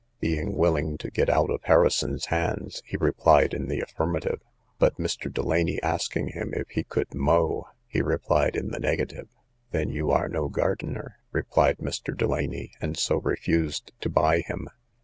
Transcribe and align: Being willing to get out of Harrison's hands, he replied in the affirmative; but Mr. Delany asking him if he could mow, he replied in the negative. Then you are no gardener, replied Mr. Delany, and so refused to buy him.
Being 0.19 0.55
willing 0.57 0.97
to 0.97 1.11
get 1.11 1.29
out 1.29 1.51
of 1.51 1.61
Harrison's 1.65 2.25
hands, 2.33 2.81
he 2.87 2.97
replied 2.97 3.53
in 3.53 3.67
the 3.67 3.81
affirmative; 3.81 4.41
but 4.79 4.97
Mr. 4.97 5.31
Delany 5.31 5.79
asking 5.83 6.29
him 6.29 6.55
if 6.55 6.67
he 6.69 6.83
could 6.83 7.13
mow, 7.13 7.67
he 7.87 8.01
replied 8.01 8.55
in 8.55 8.69
the 8.71 8.79
negative. 8.79 9.27
Then 9.69 9.91
you 9.91 10.09
are 10.09 10.27
no 10.27 10.49
gardener, 10.49 11.17
replied 11.31 11.77
Mr. 11.77 12.17
Delany, 12.17 12.71
and 12.81 12.97
so 12.97 13.17
refused 13.17 13.91
to 14.01 14.09
buy 14.09 14.39
him. 14.39 14.69